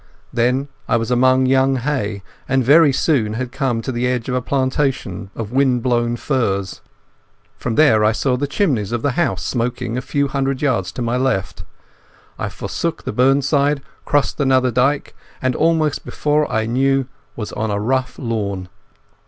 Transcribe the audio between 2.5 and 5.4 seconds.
very soon had come to the edge of a plantation